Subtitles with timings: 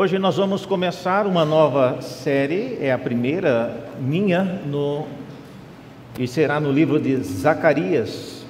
[0.00, 5.08] Hoje nós vamos começar uma nova série, é a primeira minha no
[6.16, 8.46] e será no livro de Zacarias.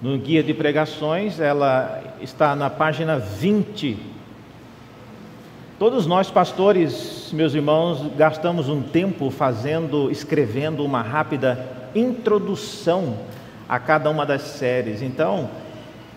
[0.00, 3.98] No guia de pregações, ela está na página 20.
[5.78, 11.62] Todos nós pastores, meus irmãos, gastamos um tempo fazendo, escrevendo uma rápida
[11.94, 13.18] introdução
[13.68, 15.02] a cada uma das séries.
[15.02, 15.50] Então,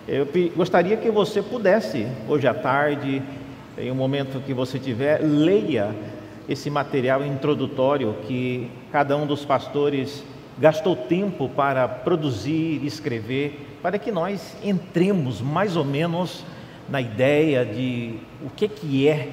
[0.08, 0.26] eu
[0.56, 3.22] gostaria que você pudesse, hoje à tarde,
[3.76, 5.94] em um momento que você tiver, leia
[6.48, 10.24] esse material introdutório que cada um dos pastores
[10.58, 16.44] gastou tempo para produzir escrever, para que nós entremos mais ou menos
[16.88, 19.28] na ideia de o que, que é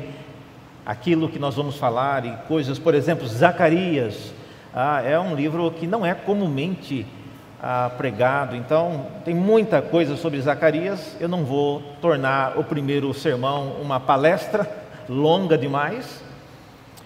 [0.86, 4.34] aquilo que nós vamos falar e coisas, por exemplo, Zacarias.
[4.74, 7.06] Ah, é um livro que não é comumente
[7.62, 8.56] ah, pregado.
[8.56, 11.16] Então, tem muita coisa sobre Zacarias.
[11.20, 14.68] Eu não vou tornar o primeiro sermão uma palestra
[15.08, 16.24] longa demais,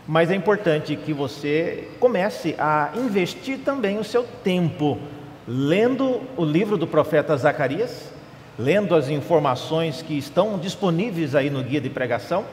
[0.07, 4.97] mas é importante que você comece a investir também o seu tempo
[5.47, 8.11] lendo o livro do profeta Zacarias,
[8.58, 12.45] lendo as informações que estão disponíveis aí no guia de pregação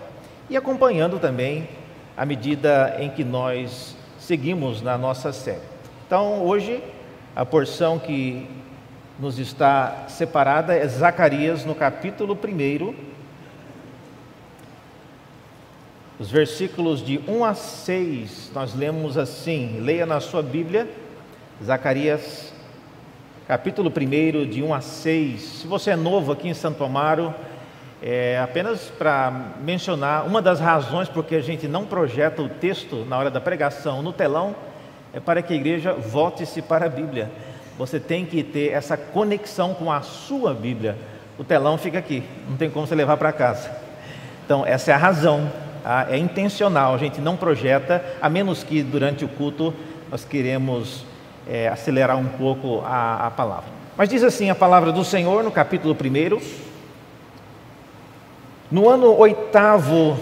[0.50, 1.68] e acompanhando também
[2.16, 5.60] à medida em que nós seguimos na nossa série.
[6.06, 6.82] Então, hoje
[7.34, 8.46] a porção que
[9.18, 12.94] nos está separada é Zacarias no capítulo 1,
[16.20, 20.88] os versículos de 1 a 6, nós lemos assim, leia na sua Bíblia,
[21.64, 22.52] Zacarias,
[23.48, 25.40] capítulo 1, de 1 a 6.
[25.40, 27.34] Se você é novo aqui em Santo Amaro,
[28.02, 33.16] é apenas para mencionar uma das razões porque a gente não projeta o texto na
[33.16, 34.54] hora da pregação no telão
[35.12, 37.30] é para que a igreja volte-se para a Bíblia.
[37.78, 40.96] Você tem que ter essa conexão com a sua Bíblia.
[41.38, 43.70] O telão fica aqui, não tem como você levar para casa.
[44.44, 45.50] Então, essa é a razão,
[45.82, 46.06] tá?
[46.10, 49.72] é intencional, a gente não projeta, a menos que durante o culto
[50.10, 51.04] nós queremos
[51.48, 53.70] é, acelerar um pouco a, a palavra.
[53.96, 56.40] Mas diz assim a palavra do Senhor no capítulo 1.
[58.70, 60.18] No ano oitavo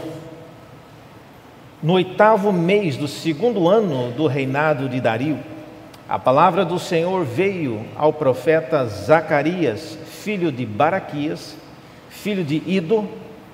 [1.83, 5.39] no oitavo mês do segundo ano do reinado de Dario,
[6.09, 11.57] a palavra do Senhor veio ao profeta Zacarias, filho de Baraquias,
[12.11, 13.09] filho de Ido,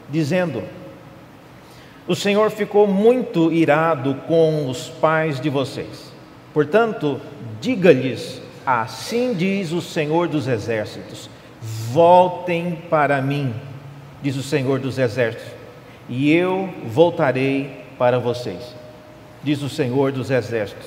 [0.08, 0.64] dizendo:
[2.08, 6.12] O Senhor ficou muito irado com os pais de vocês.
[6.52, 7.20] Portanto,
[7.60, 11.30] diga-lhes: Assim diz o Senhor dos exércitos:
[11.92, 13.54] Voltem para mim,
[14.20, 15.52] diz o Senhor dos exércitos,
[16.08, 18.74] e eu voltarei para vocês,
[19.42, 20.86] diz o Senhor dos Exércitos.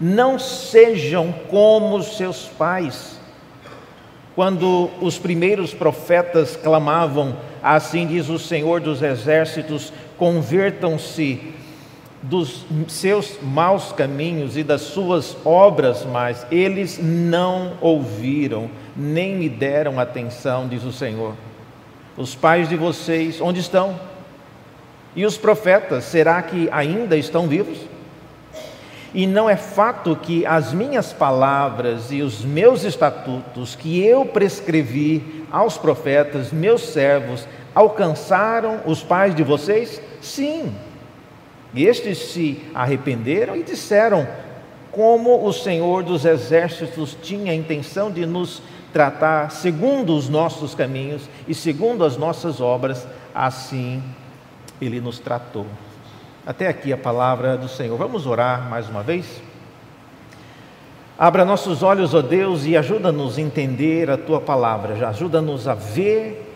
[0.00, 3.20] Não sejam como os seus pais,
[4.34, 11.52] quando os primeiros profetas clamavam, assim diz o Senhor dos Exércitos: convertam-se
[12.22, 19.98] dos seus maus caminhos e das suas obras mas Eles não ouviram, nem me deram
[19.98, 21.34] atenção, diz o Senhor.
[22.16, 23.98] Os pais de vocês, onde estão?
[25.14, 27.78] E os profetas, será que ainda estão vivos?
[29.12, 35.44] E não é fato que as minhas palavras e os meus estatutos que eu prescrevi
[35.50, 40.00] aos profetas, meus servos, alcançaram os pais de vocês?
[40.20, 40.72] Sim.
[41.74, 44.28] Estes se arrependeram e disseram:
[44.92, 51.28] como o Senhor dos exércitos tinha a intenção de nos tratar segundo os nossos caminhos
[51.48, 54.00] e segundo as nossas obras, assim
[54.80, 55.66] ele nos tratou.
[56.46, 57.96] Até aqui a palavra do Senhor.
[57.96, 59.42] Vamos orar mais uma vez?
[61.18, 66.50] Abra nossos olhos, ó Deus, e ajuda-nos a entender a tua palavra, ajuda-nos a ver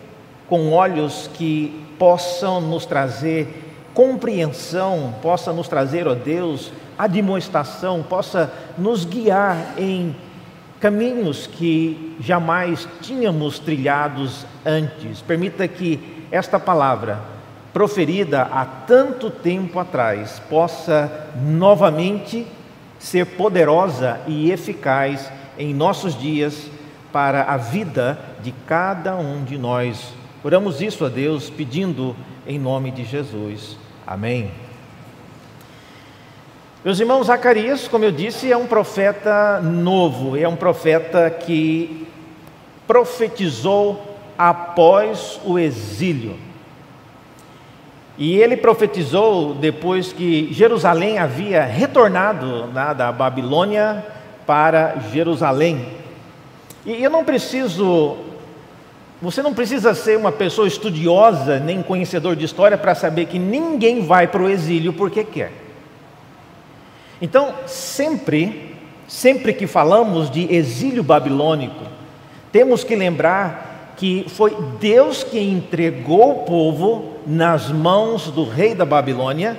[0.49, 3.63] com olhos que possam nos trazer
[3.93, 10.17] compreensão, possa nos trazer, ó Deus, admoestação, possa nos guiar em
[10.81, 15.21] caminhos que jamais tínhamos trilhados antes.
[15.21, 17.34] Permita que esta palavra
[17.75, 22.47] proferida há tanto tempo atrás possa novamente
[23.01, 26.71] ser poderosa e eficaz em nossos dias
[27.13, 30.15] para a vida de cada um de nós.
[30.45, 32.15] Oramos isso a Deus pedindo
[32.47, 33.77] em nome de Jesus.
[34.07, 34.53] Amém.
[36.85, 42.07] Meus irmãos, Zacarias, como eu disse, é um profeta novo, é um profeta que
[42.87, 46.44] profetizou após o exílio.
[48.17, 54.05] E ele profetizou depois que Jerusalém havia retornado né, da Babilônia
[54.47, 55.85] para Jerusalém.
[56.87, 58.17] E eu não preciso
[59.21, 64.05] Você não precisa ser uma pessoa estudiosa nem conhecedor de história para saber que ninguém
[64.05, 65.53] vai para o exílio porque quer.
[67.23, 68.77] Então, sempre,
[69.09, 71.85] sempre que falamos de exílio babilônico,
[72.53, 78.85] temos que lembrar que foi Deus que entregou o povo nas mãos do rei da
[78.85, 79.59] Babilônia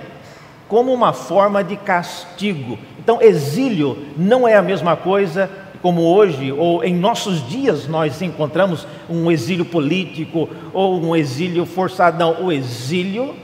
[0.67, 2.77] como uma forma de castigo.
[3.00, 5.50] Então, exílio não é a mesma coisa
[5.81, 12.17] como hoje ou em nossos dias nós encontramos um exílio político ou um exílio forçado.
[12.17, 13.35] Não, o exílio,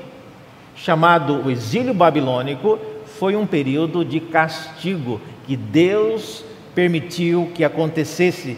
[0.76, 2.80] chamado o exílio babilônico,
[3.20, 8.58] foi um período de castigo que Deus permitiu que acontecesse.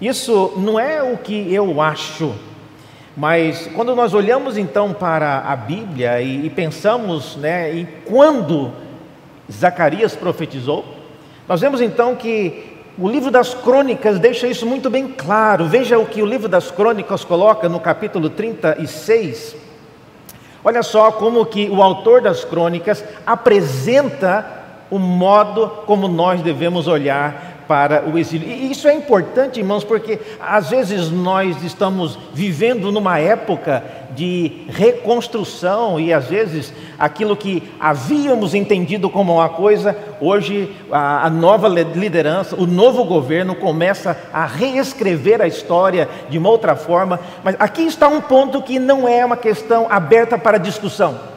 [0.00, 2.34] Isso não é o que eu acho,
[3.16, 8.72] mas quando nós olhamos então para a Bíblia e, e pensamos né, em quando
[9.50, 10.84] Zacarias profetizou,
[11.48, 15.66] nós vemos então que o livro das crônicas deixa isso muito bem claro.
[15.66, 19.56] Veja o que o livro das crônicas coloca no capítulo 36.
[20.62, 24.46] Olha só como que o autor das crônicas apresenta
[24.90, 28.48] o modo como nós devemos olhar para o exílio.
[28.48, 36.00] E isso é importante, irmãos, porque às vezes nós estamos vivendo numa época de reconstrução
[36.00, 42.56] e às vezes aquilo que havíamos entendido como uma coisa, hoje a, a nova liderança,
[42.56, 47.20] o novo governo começa a reescrever a história de uma outra forma.
[47.44, 51.30] Mas aqui está um ponto que não é uma questão aberta para discussão.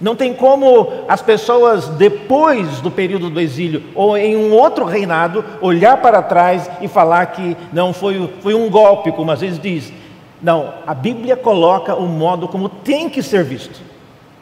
[0.00, 5.44] Não tem como as pessoas, depois do período do exílio, ou em um outro reinado,
[5.60, 9.92] olhar para trás e falar que não foi, foi um golpe, como às vezes diz.
[10.40, 13.80] Não, a Bíblia coloca o modo como tem que ser visto.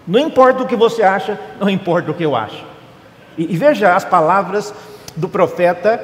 [0.06, 2.62] Não importa o que você acha, não importa o que eu acho.
[3.38, 4.74] E, e veja as palavras
[5.16, 5.98] do profeta,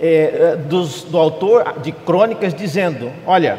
[0.00, 3.58] é, dos, do autor de crônicas, dizendo: Olha,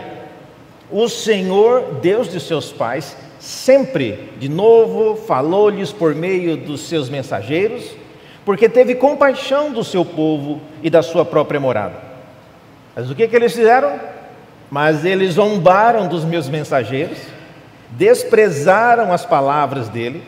[0.91, 7.91] o Senhor, Deus de seus pais, sempre, de novo, falou-lhes por meio dos seus mensageiros,
[8.45, 11.95] porque teve compaixão do seu povo e da sua própria morada.
[12.95, 13.99] Mas o que, que eles fizeram?
[14.69, 17.17] Mas eles zombaram dos meus mensageiros,
[17.91, 20.21] desprezaram as palavras dele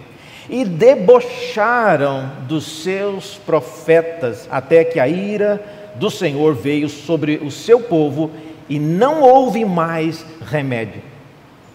[0.49, 5.61] e debocharam dos seus profetas, até que a ira
[5.95, 8.31] do Senhor veio sobre o seu povo
[8.69, 11.10] e não houve mais remédio.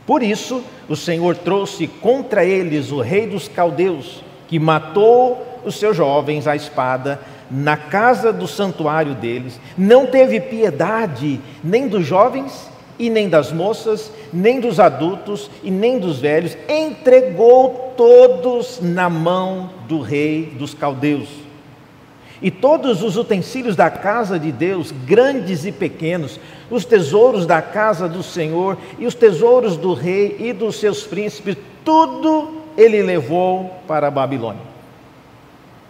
[0.07, 5.97] Por isso, o Senhor trouxe contra eles o rei dos caldeus, que matou os seus
[5.97, 7.21] jovens à espada
[7.51, 9.61] na casa do santuário deles.
[9.77, 12.69] Não teve piedade nem dos jovens
[12.99, 19.71] e nem das moças, nem dos adultos e nem dos velhos, entregou todos na mão
[19.89, 21.46] do rei dos caldeus.
[22.43, 26.39] E todos os utensílios da casa de Deus, grandes e pequenos,
[26.71, 31.57] os tesouros da casa do Senhor e os tesouros do rei e dos seus príncipes,
[31.85, 34.61] tudo ele levou para a Babilônia.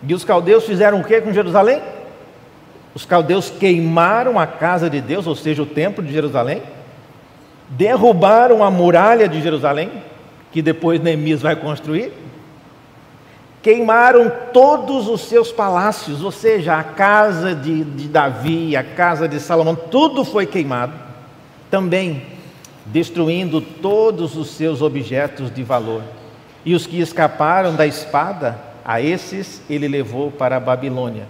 [0.06, 1.81] E os caldeus fizeram o que com Jerusalém?
[2.94, 6.62] Os caldeus queimaram a casa de Deus, ou seja, o templo de Jerusalém,
[7.69, 9.90] derrubaram a muralha de Jerusalém,
[10.52, 12.12] que depois Neemias vai construir,
[13.66, 19.40] queimaram todos os seus palácios, ou seja, a casa de, de Davi, a casa de
[19.40, 20.92] Salomão, tudo foi queimado,
[21.68, 22.22] também
[22.84, 26.04] destruindo todos os seus objetos de valor.
[26.64, 31.26] E os que escaparam da espada, a esses ele levou para a Babilônia,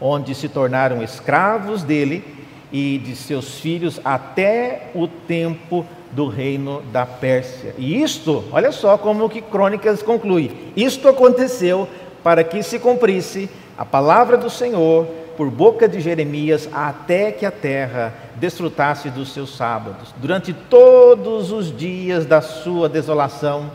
[0.00, 2.41] onde se tornaram escravos dele
[2.72, 7.74] e de seus filhos até o tempo do reino da Pérsia.
[7.78, 11.88] E isto, olha só como que Crônicas conclui: isto aconteceu
[12.22, 17.50] para que se cumprisse a palavra do Senhor por boca de Jeremias, até que a
[17.50, 20.14] terra desfrutasse dos seus sábados.
[20.18, 23.70] Durante todos os dias da sua desolação,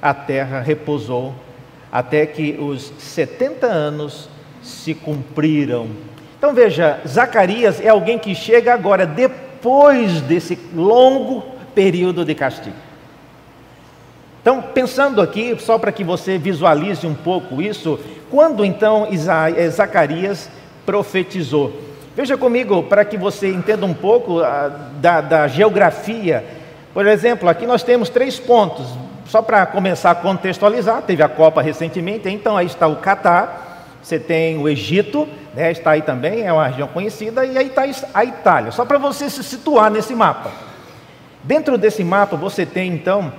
[0.00, 1.34] a terra repousou,
[1.90, 4.28] até que os 70 anos
[4.62, 5.88] se cumpriram.
[6.42, 12.74] Então veja, Zacarias é alguém que chega agora, depois desse longo período de castigo.
[14.40, 17.96] Então, pensando aqui, só para que você visualize um pouco isso,
[18.28, 20.50] quando então eh, Zacarias
[20.84, 21.80] profetizou?
[22.16, 26.44] Veja comigo, para que você entenda um pouco ah, da, da geografia.
[26.92, 28.88] Por exemplo, aqui nós temos três pontos,
[29.26, 34.18] só para começar a contextualizar, teve a Copa recentemente, então aí está o Catar, você
[34.18, 37.82] tem o Egito, né, está aí também, é uma região conhecida, e aí está
[38.14, 40.50] a Itália, só para você se situar nesse mapa.
[41.42, 43.32] Dentro desse mapa você tem então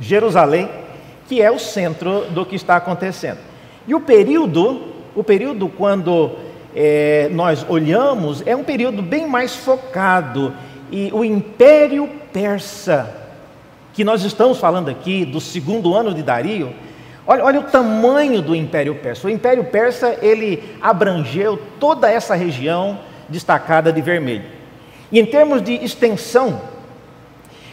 [0.00, 0.68] Jerusalém,
[1.28, 3.38] que é o centro do que está acontecendo.
[3.86, 6.32] E o período, o período quando
[6.74, 10.54] é, nós olhamos, é um período bem mais focado
[10.90, 13.14] E o Império Persa,
[13.94, 16.74] que nós estamos falando aqui, do segundo ano de Dario,
[17.26, 19.26] olha, olha o tamanho do Império Persa.
[19.26, 22.98] O Império Persa, ele abrangeu toda essa região
[23.28, 24.44] destacada de vermelho.
[25.10, 26.60] E em termos de extensão,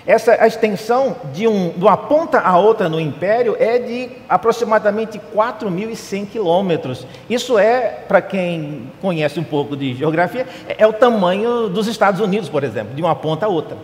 [0.05, 5.21] essa a extensão de, um, de uma ponta a outra no império é de aproximadamente
[5.35, 7.05] 4.100 quilômetros.
[7.29, 12.19] Isso é, para quem conhece um pouco de geografia, é, é o tamanho dos Estados
[12.19, 13.77] Unidos, por exemplo, de uma ponta a outra.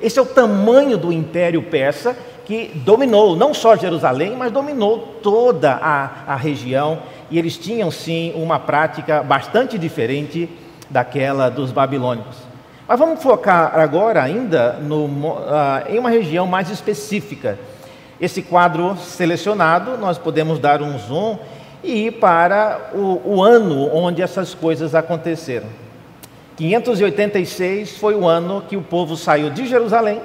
[0.00, 2.16] Esse é o tamanho do Império Persa
[2.50, 6.98] que dominou não só Jerusalém, mas dominou toda a, a região.
[7.30, 10.50] E eles tinham sim uma prática bastante diferente
[10.90, 12.38] daquela dos babilônicos.
[12.88, 15.38] Mas vamos focar agora ainda no, uh,
[15.88, 17.56] em uma região mais específica.
[18.20, 21.38] Esse quadro selecionado, nós podemos dar um zoom
[21.84, 25.68] e ir para o, o ano onde essas coisas aconteceram.
[26.56, 30.20] 586 foi o ano que o povo saiu de Jerusalém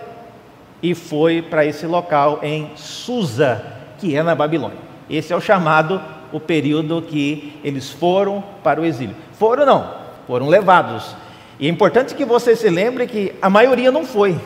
[0.85, 3.65] e foi para esse local em Susa,
[3.97, 4.77] que é na Babilônia.
[5.09, 5.99] Esse é o chamado
[6.31, 9.15] o período que eles foram para o exílio.
[9.33, 9.91] Foram não,
[10.27, 11.15] foram levados
[11.59, 14.39] e é importante que você se lembre que a maioria não foi.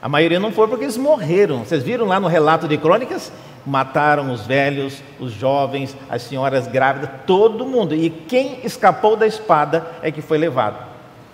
[0.00, 1.64] A maioria não foi porque eles morreram.
[1.64, 3.32] Vocês viram lá no relato de crônicas?
[3.66, 7.96] Mataram os velhos, os jovens, as senhoras grávidas, todo mundo.
[7.96, 10.76] E quem escapou da espada é que foi levado.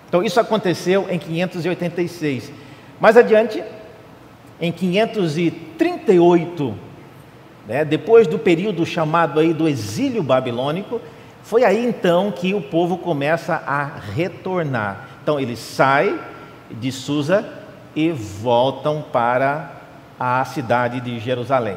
[0.07, 2.51] Então isso aconteceu em 586.
[2.99, 3.61] Mais adiante,
[4.63, 6.73] em 538,
[7.67, 11.01] né, depois do período chamado aí do exílio babilônico,
[11.43, 15.09] foi aí então que o povo começa a retornar.
[15.21, 16.17] Então eles saem
[16.71, 17.45] de Susa
[17.93, 19.81] e voltam para
[20.17, 21.75] a cidade de Jerusalém.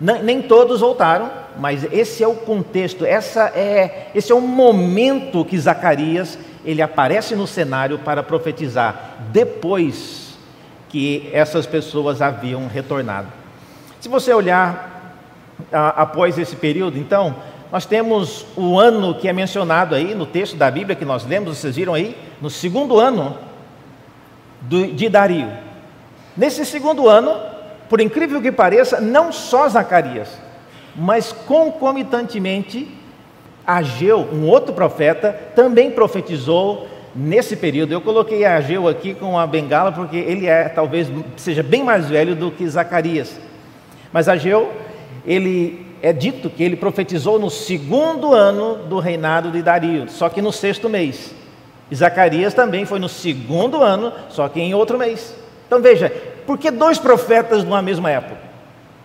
[0.00, 1.28] Nem todos voltaram,
[1.58, 7.34] mas esse é o contexto, essa é, esse é o momento que Zacarias ele aparece
[7.34, 10.27] no cenário para profetizar depois
[10.88, 13.28] que essas pessoas haviam retornado.
[14.00, 15.16] Se você olhar
[15.72, 17.34] a, após esse período, então,
[17.70, 21.58] nós temos o ano que é mencionado aí no texto da Bíblia que nós lemos,
[21.58, 23.36] vocês viram aí, no segundo ano
[24.62, 25.50] de Dario.
[26.36, 27.34] Nesse segundo ano,
[27.88, 30.28] por incrível que pareça, não só Zacarias,
[30.94, 32.88] mas concomitantemente
[33.66, 37.92] Ageu, um outro profeta, também profetizou nesse período.
[37.92, 42.34] Eu coloquei Ageu aqui com a bengala porque ele é talvez seja bem mais velho
[42.34, 43.38] do que Zacarias.
[44.12, 44.72] Mas Ageu,
[45.26, 50.40] ele é dito que ele profetizou no segundo ano do reinado de Dario, só que
[50.40, 51.34] no sexto mês.
[51.90, 55.34] E Zacarias também foi no segundo ano, só que em outro mês.
[55.66, 56.10] Então veja,
[56.46, 58.40] por que dois profetas numa mesma época?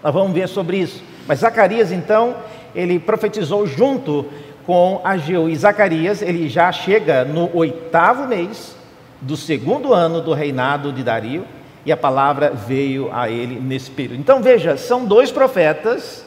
[0.04, 1.02] Nós vamos ver sobre isso.
[1.28, 2.36] Mas Zacarias, então,
[2.76, 4.26] ele profetizou junto
[4.66, 5.50] com Ageu.
[5.50, 8.76] E Zacarias, ele já chega no oitavo mês
[9.22, 11.46] do segundo ano do reinado de Dario,
[11.86, 14.20] e a palavra veio a ele nesse período.
[14.20, 16.26] Então veja, são dois profetas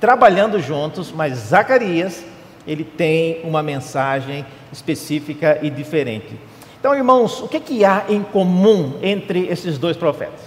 [0.00, 2.24] trabalhando juntos, mas Zacarias,
[2.66, 6.38] ele tem uma mensagem específica e diferente.
[6.78, 10.40] Então, irmãos, o que, que há em comum entre esses dois profetas?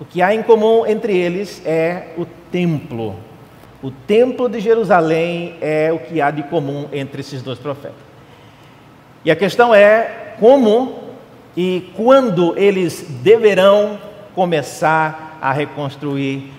[0.00, 3.16] O que há em comum entre eles é o templo.
[3.86, 7.94] O templo de Jerusalém é o que há de comum entre esses dois profetas.
[9.24, 11.04] E a questão é como
[11.56, 13.96] e quando eles deverão
[14.34, 16.50] começar a reconstruir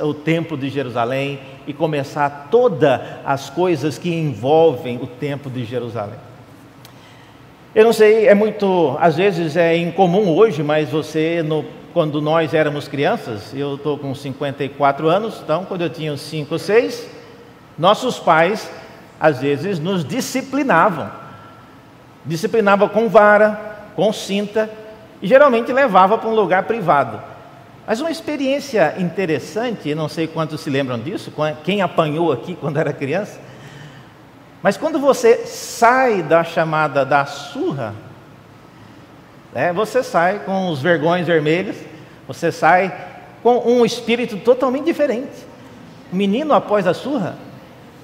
[0.00, 6.18] o templo de Jerusalém e começar todas as coisas que envolvem o templo de Jerusalém.
[7.76, 12.54] Eu não sei, é muito, às vezes é incomum hoje, mas você, no, quando nós
[12.54, 17.08] éramos crianças, eu estou com 54 anos, então quando eu tinha 5 ou 6,
[17.78, 18.70] nossos pais,
[19.20, 21.10] às vezes, nos disciplinavam.
[22.24, 24.68] Disciplinavam com vara, com cinta,
[25.20, 27.20] e geralmente levava para um lugar privado.
[27.86, 31.32] Mas uma experiência interessante, não sei quantos se lembram disso,
[31.64, 33.40] quem apanhou aqui quando era criança,
[34.62, 37.92] mas quando você sai da chamada da surra,
[39.52, 41.76] né, você sai com os vergões vermelhos,
[42.26, 42.94] você sai
[43.42, 45.46] com um espírito totalmente diferente.
[46.12, 47.36] O menino, após a surra,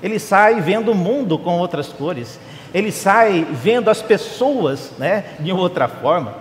[0.03, 2.39] ele sai vendo o mundo com outras cores,
[2.73, 6.35] ele sai vendo as pessoas né, de outra forma,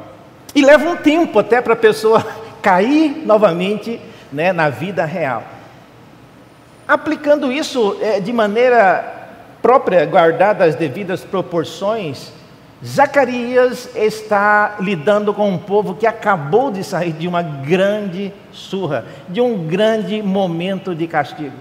[0.53, 2.25] e leva um tempo até para a pessoa
[2.61, 5.43] cair novamente né, na vida real.
[6.87, 9.13] Aplicando isso é, de maneira
[9.61, 12.31] própria, guardada as devidas proporções,
[12.85, 19.41] Zacarias está lidando com um povo que acabou de sair de uma grande surra, de
[19.41, 21.57] um grande momento de castigo.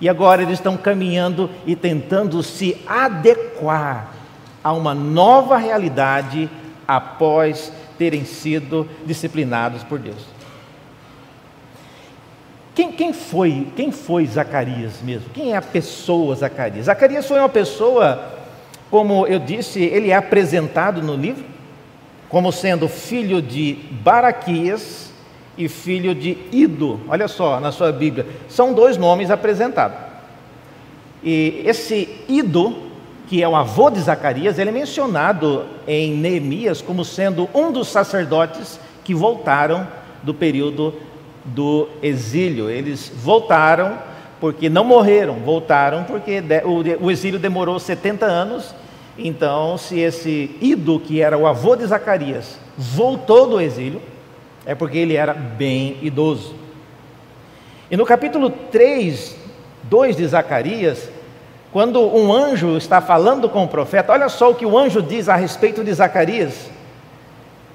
[0.00, 4.08] E agora eles estão caminhando e tentando se adequar
[4.62, 6.48] a uma nova realidade
[6.86, 10.26] após terem sido disciplinados por Deus.
[12.74, 15.28] Quem, quem, foi, quem foi Zacarias mesmo?
[15.30, 16.86] Quem é a pessoa Zacarias?
[16.86, 18.41] Zacarias foi uma pessoa,
[18.92, 21.44] como eu disse, ele é apresentado no livro
[22.28, 25.10] como sendo filho de Baraquias
[25.56, 27.00] e filho de Ido.
[27.08, 29.96] Olha só, na sua Bíblia, são dois nomes apresentados.
[31.24, 32.90] E esse Ido,
[33.28, 37.88] que é o avô de Zacarias, ele é mencionado em Neemias como sendo um dos
[37.88, 39.88] sacerdotes que voltaram
[40.22, 40.92] do período
[41.46, 42.68] do exílio.
[42.68, 43.96] Eles voltaram
[44.38, 46.42] porque não morreram, voltaram porque
[47.00, 48.81] o exílio demorou 70 anos.
[49.18, 54.00] Então, se esse Ido, que era o avô de Zacarias, voltou do exílio,
[54.64, 56.54] é porque ele era bem idoso.
[57.90, 59.36] E no capítulo 3,
[59.84, 61.10] 2 de Zacarias,
[61.70, 65.28] quando um anjo está falando com o profeta, olha só o que o anjo diz
[65.28, 66.70] a respeito de Zacarias.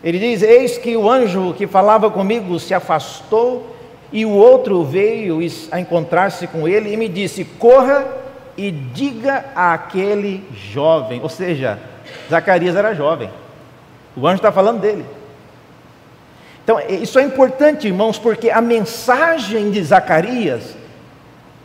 [0.04, 3.76] Ele diz: Eis que o anjo que falava comigo se afastou,
[4.12, 5.40] e o outro veio
[5.72, 8.06] a encontrar-se com ele e me disse: Corra
[8.58, 11.22] e diga àquele jovem.
[11.22, 11.80] Ou seja,
[12.30, 13.30] Zacarias era jovem.
[14.16, 15.06] O anjo está falando dele.
[16.64, 20.76] Então, isso é importante, irmãos, porque a mensagem de Zacarias,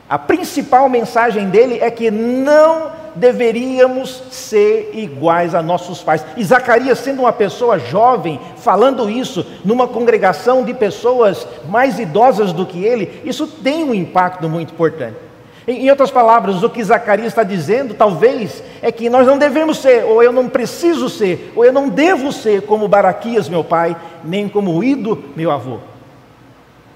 [0.08, 6.24] a principal mensagem dele é que não deveríamos ser iguais a nossos pais.
[6.36, 12.64] E Zacarias, sendo uma pessoa jovem, falando isso numa congregação de pessoas mais idosas do
[12.64, 15.16] que ele, isso tem um impacto muito importante.
[15.66, 20.04] Em outras palavras, o que Zacarias está dizendo, talvez, é que nós não devemos ser,
[20.04, 24.48] ou eu não preciso ser, ou eu não devo ser como Baraquias, meu pai, nem
[24.48, 25.78] como Ido, meu avô.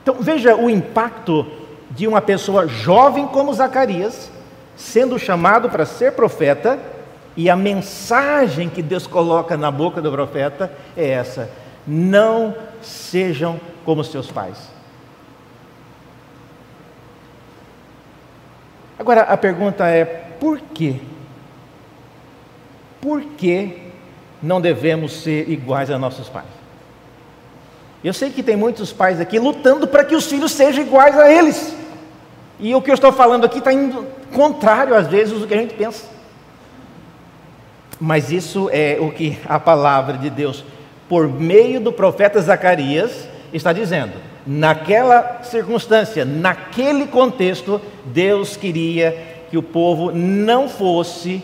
[0.03, 1.47] Então veja o impacto
[1.91, 4.31] de uma pessoa jovem como Zacarias,
[4.77, 6.79] sendo chamado para ser profeta,
[7.37, 11.51] e a mensagem que Deus coloca na boca do profeta é essa:
[11.87, 14.76] não sejam como seus pais.
[18.99, 20.97] Agora a pergunta é: por quê?
[23.01, 23.79] Por que
[24.43, 26.47] não devemos ser iguais a nossos pais?
[28.03, 31.31] Eu sei que tem muitos pais aqui lutando para que os filhos sejam iguais a
[31.31, 31.75] eles.
[32.59, 35.59] E o que eu estou falando aqui está indo contrário, às vezes, do que a
[35.59, 36.07] gente pensa.
[37.99, 40.65] Mas isso é o que a palavra de Deus,
[41.09, 44.13] por meio do profeta Zacarias, está dizendo.
[44.47, 49.17] Naquela circunstância, naquele contexto, Deus queria
[49.51, 51.43] que o povo não fosse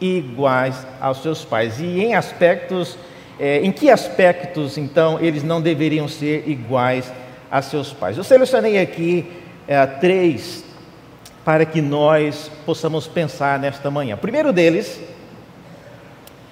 [0.00, 1.80] iguais aos seus pais.
[1.80, 2.98] E em aspectos,
[3.40, 7.10] é, em que aspectos então eles não deveriam ser iguais
[7.50, 8.18] a seus pais?
[8.18, 9.26] Eu selecionei aqui
[9.66, 10.64] é, três
[11.44, 14.14] para que nós possamos pensar nesta manhã.
[14.14, 15.00] O primeiro deles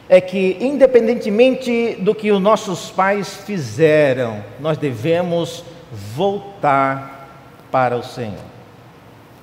[0.08, 7.29] é que, independentemente do que os nossos pais fizeram, nós devemos voltar
[7.70, 8.50] para o Senhor.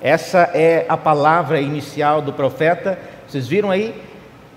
[0.00, 2.98] Essa é a palavra inicial do profeta.
[3.26, 3.94] Vocês viram aí?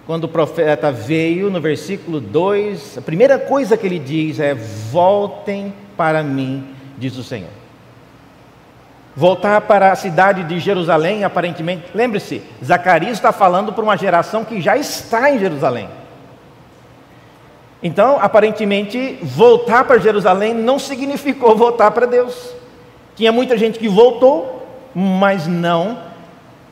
[0.06, 5.74] Quando o profeta veio, no versículo 2, a primeira coisa que ele diz é: Voltem
[5.98, 7.50] para mim, diz o Senhor.
[9.16, 11.86] Voltar para a cidade de Jerusalém, aparentemente.
[11.94, 15.90] Lembre-se, Zacarias está falando para uma geração que já está em Jerusalém.
[17.84, 22.54] Então, aparentemente, voltar para Jerusalém não significou voltar para Deus.
[23.16, 25.98] Tinha muita gente que voltou, mas não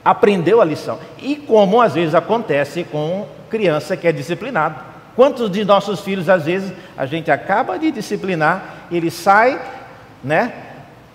[0.06, 1.00] aprendeu a lição.
[1.18, 4.76] E como às vezes acontece com criança que é disciplinado.
[5.16, 9.60] Quantos de nossos filhos, às vezes, a gente acaba de disciplinar, ele sai,
[10.24, 10.54] né?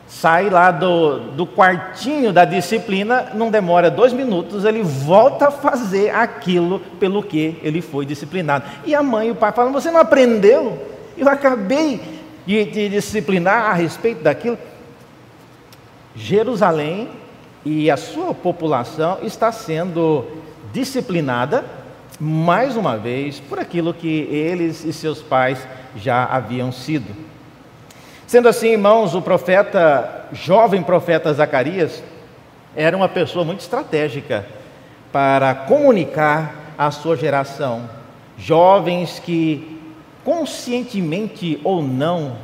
[0.06, 6.10] Sai lá do, do quartinho da disciplina, não demora dois minutos, ele volta a fazer
[6.10, 8.64] aquilo pelo que ele foi disciplinado.
[8.84, 10.78] E a mãe e o pai falam: Você não aprendeu?
[11.16, 12.00] Eu acabei
[12.46, 14.58] de, de disciplinar a respeito daquilo.
[16.14, 17.08] Jerusalém
[17.64, 20.24] e a sua população está sendo
[20.72, 21.64] disciplinada
[22.20, 27.33] mais uma vez por aquilo que eles e seus pais já haviam sido.
[28.26, 32.02] Sendo assim, irmãos, o profeta, jovem profeta Zacarias,
[32.74, 34.46] era uma pessoa muito estratégica
[35.12, 37.88] para comunicar à sua geração,
[38.36, 39.78] jovens que,
[40.24, 42.36] conscientemente ou não,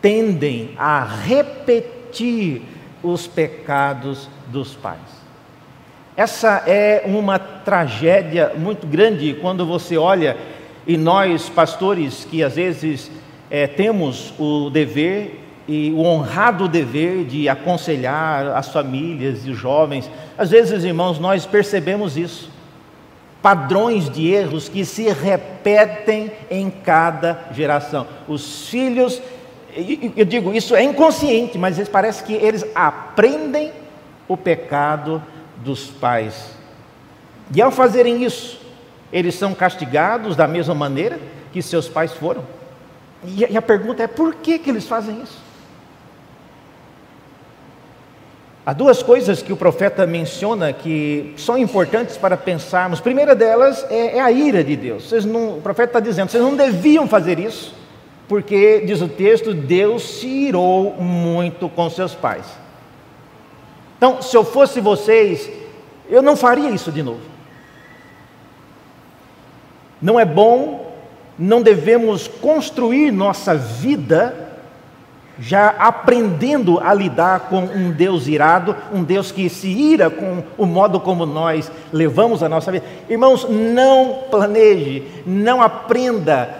[0.00, 2.62] tendem a repetir
[3.02, 5.20] os pecados dos pais.
[6.16, 10.36] Essa é uma tragédia muito grande quando você olha,
[10.86, 13.10] e nós, pastores, que às vezes
[13.50, 20.10] é, temos o dever e o honrado dever de aconselhar as famílias e os jovens.
[20.38, 22.50] Às vezes, irmãos, nós percebemos isso.
[23.42, 28.06] padrões de erros que se repetem em cada geração.
[28.28, 29.20] Os filhos,
[30.16, 33.72] eu digo, isso é inconsciente, mas parece que eles aprendem
[34.28, 35.22] o pecado
[35.56, 36.54] dos pais.
[37.54, 38.60] E ao fazerem isso,
[39.12, 41.18] eles são castigados da mesma maneira
[41.52, 42.44] que seus pais foram.
[43.24, 45.38] E a pergunta é: por que, que eles fazem isso?
[48.64, 53.00] Há duas coisas que o profeta menciona que são importantes para pensarmos.
[53.00, 55.10] A primeira delas é, é a ira de Deus.
[55.24, 57.74] Não, o profeta está dizendo: vocês não deviam fazer isso,
[58.28, 62.46] porque, diz o texto, Deus se irou muito com seus pais.
[63.96, 65.50] Então, se eu fosse vocês,
[66.08, 67.20] eu não faria isso de novo.
[70.00, 70.89] Não é bom,
[71.40, 74.48] não devemos construir nossa vida
[75.38, 80.66] já aprendendo a lidar com um Deus irado, um Deus que se ira com o
[80.66, 82.84] modo como nós levamos a nossa vida.
[83.08, 86.56] Irmãos, não planeje, não aprenda,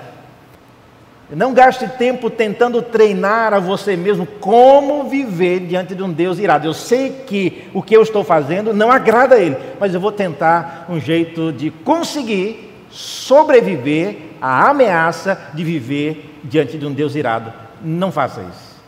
[1.30, 6.66] não gaste tempo tentando treinar a você mesmo como viver diante de um Deus irado.
[6.66, 10.10] Eu sei que o que eu estou fazendo não agrada a Ele, mas eu vou
[10.10, 17.52] tentar um jeito de conseguir sobreviver à ameaça de viver diante de um Deus irado.
[17.82, 18.80] Não faça isso.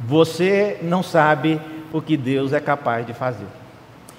[0.00, 1.60] Você não sabe
[1.92, 3.46] o que Deus é capaz de fazer.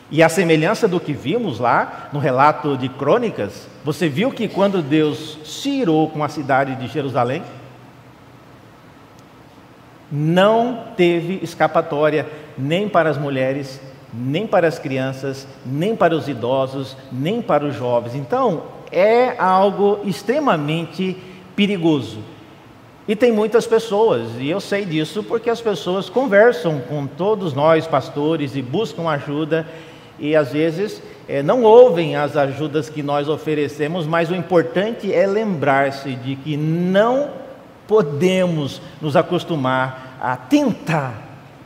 [0.10, 4.82] E a semelhança do que vimos lá no relato de Crônicas, você viu que quando
[4.82, 7.42] Deus se irou com a cidade de Jerusalém,
[10.12, 13.82] não teve escapatória nem para as mulheres,
[14.14, 18.16] nem para as crianças, nem para os idosos, nem para os jovens.
[18.16, 21.18] Então, é algo extremamente
[21.56, 22.20] perigoso.
[23.08, 27.86] E tem muitas pessoas, e eu sei disso porque as pessoas conversam com todos nós,
[27.86, 29.68] pastores, e buscam ajuda,
[30.18, 35.28] e às vezes é, não ouvem as ajudas que nós oferecemos, mas o importante é
[35.28, 37.30] lembrar-se de que não
[37.88, 41.22] podemos nos acostumar a tentar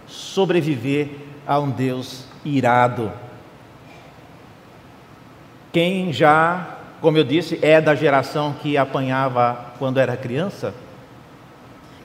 [0.08, 1.10] sobreviver
[1.48, 3.12] a um Deus irado.
[5.72, 10.74] Quem já, como eu disse, é da geração que apanhava quando era criança,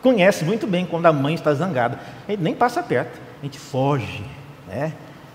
[0.02, 1.98] conhece muito bem quando a mãe está zangada.
[2.28, 4.24] A gente nem passa perto, a gente foge,
[4.68, 4.92] né?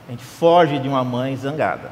[0.07, 1.91] A gente foge de uma mãe zangada,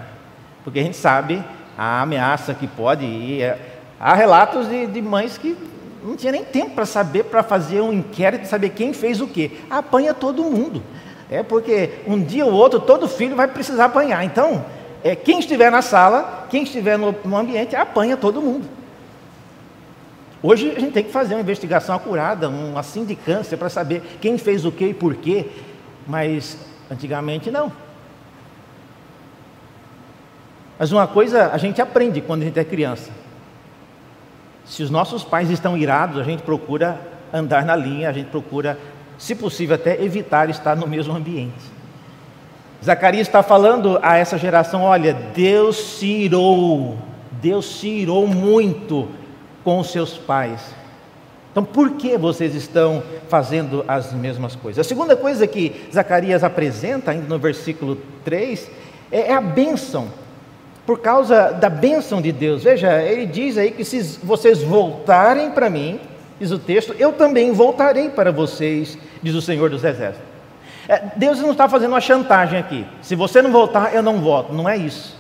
[0.64, 1.44] porque a gente sabe
[1.78, 3.42] a ameaça que pode ir.
[3.42, 3.60] É,
[4.00, 5.56] há relatos de, de mães que
[6.04, 9.52] não tinha nem tempo para saber, para fazer um inquérito, saber quem fez o quê.
[9.70, 10.82] Apanha todo mundo.
[11.30, 14.24] É porque um dia ou outro todo filho vai precisar apanhar.
[14.24, 14.64] Então,
[15.04, 18.68] é, quem estiver na sala, quem estiver no, no ambiente, apanha todo mundo.
[20.42, 24.66] Hoje a gente tem que fazer uma investigação acurada, uma sindicância para saber quem fez
[24.66, 25.48] o que e por quê,
[26.08, 26.58] mas
[26.92, 27.72] antigamente não.
[30.78, 33.12] Mas uma coisa a gente aprende quando a gente é criança.
[34.64, 37.00] Se os nossos pais estão irados, a gente procura
[37.34, 38.78] andar na linha, a gente procura,
[39.18, 41.77] se possível, até evitar estar no mesmo ambiente.
[42.84, 46.98] Zacarias está falando a essa geração: olha, Deus se irou,
[47.42, 49.08] Deus se irou muito
[49.64, 50.62] com os seus pais.
[51.52, 54.86] Então, por que vocês estão fazendo as mesmas coisas?
[54.86, 58.70] A segunda coisa que Zacarias apresenta, ainda no versículo 3,
[59.12, 60.08] é, é a bênção.
[60.86, 62.64] Por causa da bênção de Deus.
[62.64, 66.00] Veja, ele diz aí que se vocês voltarem para mim,
[66.40, 70.27] diz o texto, eu também voltarei para vocês, diz o Senhor dos Exércitos.
[70.88, 72.86] É, Deus não está fazendo uma chantagem aqui.
[73.02, 74.54] Se você não voltar, eu não volto.
[74.54, 75.18] Não é isso.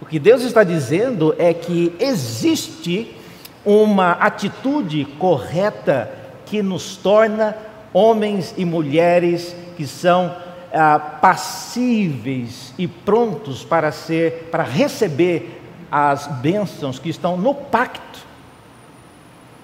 [0.00, 3.16] O que Deus está dizendo é que existe
[3.64, 6.10] uma atitude correta
[6.46, 7.56] que nos torna
[7.92, 10.34] homens e mulheres que são
[10.72, 18.20] ah, passíveis e prontos para ser, para receber as bênçãos que estão no pacto.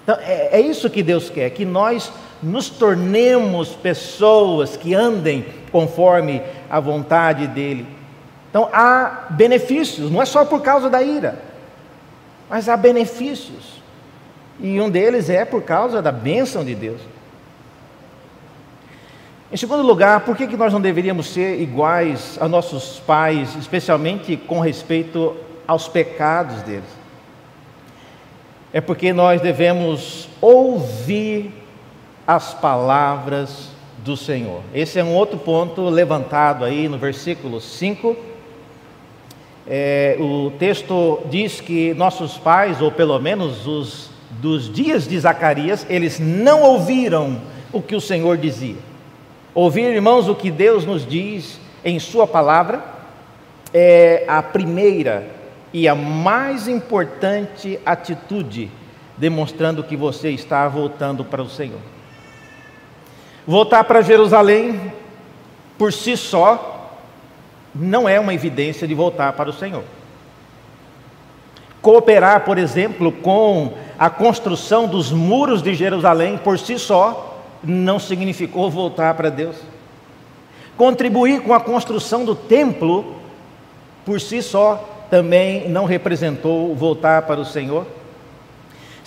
[0.03, 6.41] Então, é, é isso que Deus quer, que nós nos tornemos pessoas que andem conforme
[6.69, 7.87] a vontade dEle.
[8.49, 11.39] Então há benefícios, não é só por causa da ira,
[12.49, 13.77] mas há benefícios.
[14.59, 17.01] E um deles é por causa da bênção de Deus.
[19.51, 24.35] Em segundo lugar, por que, que nós não deveríamos ser iguais a nossos pais, especialmente
[24.35, 26.89] com respeito aos pecados deles?
[28.73, 31.53] É porque nós devemos ouvir
[32.27, 34.61] as palavras do Senhor.
[34.73, 38.15] Esse é um outro ponto levantado aí no versículo 5.
[39.65, 44.09] É, o texto diz que nossos pais, ou pelo menos os
[44.41, 48.75] dos dias de Zacarias, eles não ouviram o que o Senhor dizia.
[49.55, 52.83] Ouvir, irmãos, o que Deus nos diz em Sua palavra
[53.73, 55.27] é a primeira
[55.73, 58.69] e a mais importante atitude,
[59.17, 61.96] demonstrando que você está voltando para o Senhor.
[63.47, 64.91] Voltar para Jerusalém,
[65.77, 66.91] por si só,
[67.73, 69.85] não é uma evidência de voltar para o Senhor.
[71.81, 78.69] Cooperar, por exemplo, com a construção dos muros de Jerusalém, por si só, não significou
[78.69, 79.55] voltar para Deus.
[80.75, 83.15] Contribuir com a construção do templo,
[84.05, 87.87] por si só, também não representou voltar para o Senhor.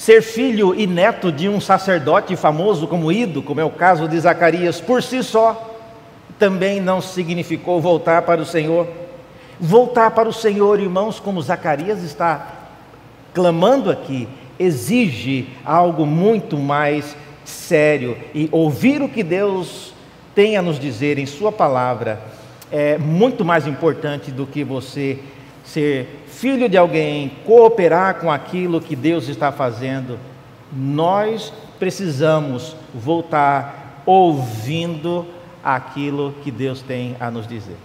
[0.00, 4.18] Ser filho e neto de um sacerdote famoso como Ido, como é o caso de
[4.18, 5.78] Zacarias, por si só,
[6.38, 8.88] também não significou voltar para o Senhor.
[9.60, 12.70] Voltar para o Senhor, irmãos, como Zacarias está
[13.34, 14.26] clamando aqui,
[14.58, 19.92] exige algo muito mais sério e ouvir o que Deus
[20.34, 22.22] tem a nos dizer em Sua palavra
[22.72, 25.18] é muito mais importante do que você
[25.64, 30.18] ser filho de alguém, cooperar com aquilo que Deus está fazendo,
[30.73, 35.27] nós precisamos voltar ouvindo
[35.62, 37.77] aquilo que Deus tem a nos dizer.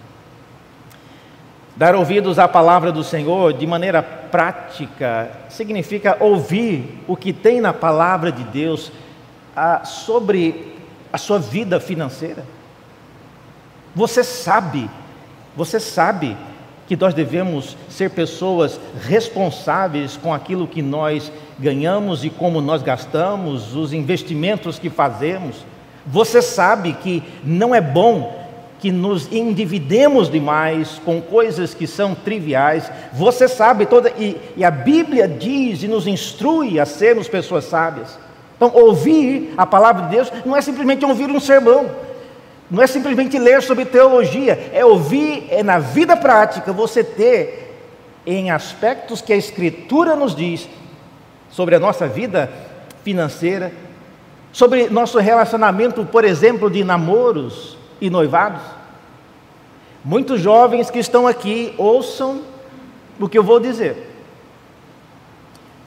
[1.75, 7.73] Dar ouvidos à palavra do Senhor de maneira prática significa ouvir o que tem na
[7.73, 8.91] palavra de Deus
[9.55, 10.73] ah, sobre
[11.11, 12.45] a sua vida financeira.
[13.93, 14.89] Você sabe,
[15.55, 16.37] você sabe
[16.87, 23.75] que nós devemos ser pessoas responsáveis com aquilo que nós ganhamos e como nós gastamos,
[23.75, 25.65] os investimentos que fazemos.
[26.05, 28.45] Você sabe que não é bom
[28.79, 32.91] que nos endividemos demais com coisas que são triviais.
[33.13, 38.19] Você sabe toda e, e a Bíblia diz e nos instrui a sermos pessoas sábias.
[38.55, 41.89] Então, ouvir a palavra de Deus não é simplesmente ouvir um sermão.
[42.69, 47.65] Não é simplesmente ler sobre teologia, é ouvir, é na vida prática você ter
[48.25, 50.67] em aspectos que a Escritura nos diz
[51.49, 52.51] sobre a nossa vida
[53.03, 53.71] financeira,
[54.51, 58.61] sobre nosso relacionamento, por exemplo, de namoros e noivados.
[60.03, 62.41] Muitos jovens que estão aqui ouçam
[63.19, 64.11] o que eu vou dizer.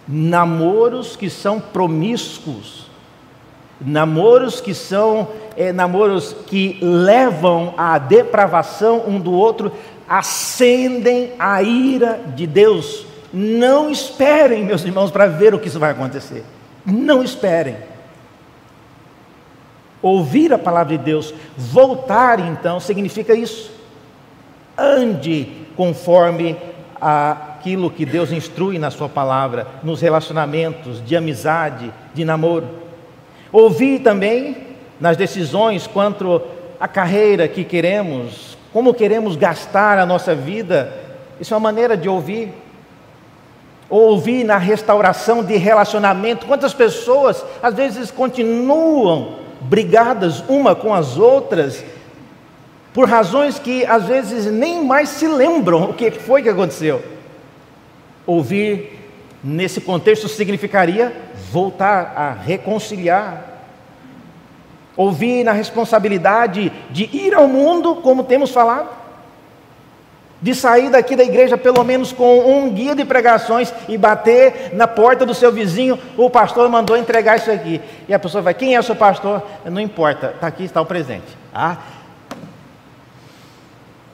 [0.07, 2.88] Namoros que são promíscuos,
[3.81, 9.73] namoros que são é, namoros que levam à depravação um do outro,
[10.09, 13.07] acendem a ira de Deus.
[13.33, 16.45] Não esperem, meus irmãos, para ver o que isso vai acontecer.
[16.85, 17.77] Não esperem.
[20.01, 23.71] Ouvir a palavra de Deus, voltar então, significa isso.
[24.77, 26.57] Ande conforme
[27.01, 32.88] aquilo que Deus instrui na Sua palavra, nos relacionamentos de amizade, de namoro.
[33.53, 34.57] Ouvir também
[35.01, 36.43] nas decisões quanto
[36.79, 40.93] à carreira que queremos, como queremos gastar a nossa vida.
[41.41, 42.53] Isso é uma maneira de ouvir.
[43.89, 46.47] Ouvir na restauração de relacionamento.
[46.47, 51.85] Quantas pessoas às vezes continuam brigadas uma com as outras
[52.93, 57.03] por razões que às vezes nem mais se lembram o que foi que aconteceu.
[58.27, 58.99] Ouvir
[59.43, 61.13] nesse contexto significaria
[61.51, 63.45] voltar a reconciliar
[64.97, 68.89] ouvir na responsabilidade de ir ao mundo, como temos falado,
[70.43, 74.89] de sair daqui da igreja pelo menos com um guia de pregações e bater na
[74.89, 77.81] porta do seu vizinho, o pastor mandou entregar isso aqui.
[78.09, 79.41] E a pessoa vai, quem é o seu pastor?
[79.65, 81.37] Não importa, está aqui, está o presente.
[81.55, 81.77] Ah,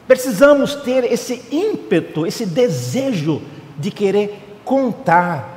[0.07, 3.41] Precisamos ter esse ímpeto, esse desejo
[3.79, 5.54] de querer contar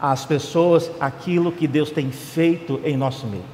[0.00, 3.44] às pessoas aquilo que Deus tem feito em nosso meio.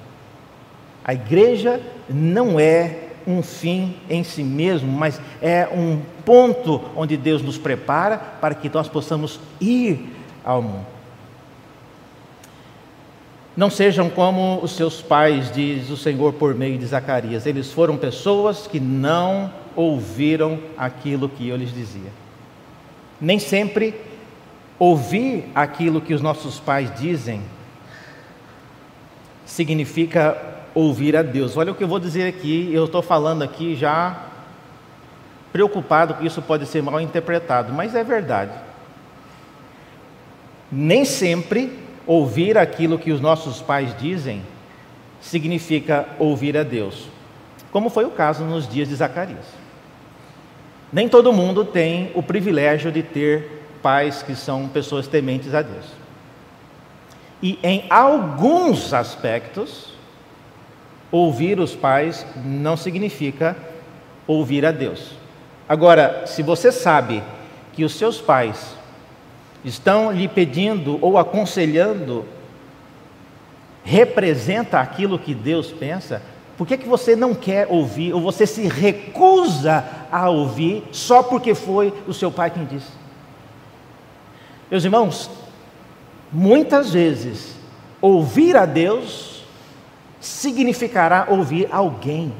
[1.04, 7.42] A igreja não é um fim em si mesmo, mas é um ponto onde Deus
[7.42, 10.08] nos prepara para que nós possamos ir
[10.44, 10.86] ao mundo.
[13.56, 17.46] Não sejam como os seus pais, diz o Senhor por meio de Zacarias.
[17.46, 22.10] Eles foram pessoas que não ouviram aquilo que eu lhes dizia.
[23.18, 23.94] Nem sempre
[24.78, 27.42] ouvir aquilo que os nossos pais dizem
[29.44, 30.36] significa
[30.74, 31.56] ouvir a Deus.
[31.56, 34.24] Olha o que eu vou dizer aqui, eu estou falando aqui já
[35.52, 38.52] preocupado que isso pode ser mal interpretado, mas é verdade.
[40.70, 44.42] Nem sempre ouvir aquilo que os nossos pais dizem
[45.20, 47.08] significa ouvir a Deus,
[47.72, 49.46] como foi o caso nos dias de Zacarias.
[50.92, 53.55] Nem todo mundo tem o privilégio de ter
[53.86, 55.84] pais que são pessoas tementes a Deus.
[57.40, 59.92] E em alguns aspectos,
[61.12, 63.56] ouvir os pais não significa
[64.26, 65.12] ouvir a Deus.
[65.68, 67.22] Agora, se você sabe
[67.74, 68.74] que os seus pais
[69.64, 72.24] estão lhe pedindo ou aconselhando,
[73.84, 76.20] representa aquilo que Deus pensa,
[76.58, 81.54] por que, que você não quer ouvir ou você se recusa a ouvir só porque
[81.54, 83.05] foi o seu pai quem disse?
[84.70, 85.30] Meus irmãos,
[86.32, 87.54] muitas vezes
[88.00, 89.44] ouvir a Deus
[90.20, 92.32] significará ouvir alguém.